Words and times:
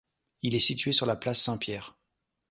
Il 0.41 0.55
est 0.55 0.59
situé 0.59 0.93
sur 0.93 1.05
la 1.05 1.15
place 1.15 1.43
Saint-Pierre. 1.43 1.95